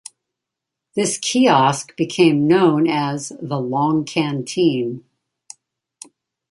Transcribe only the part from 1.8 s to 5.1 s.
became known as the 'Long Canteen'.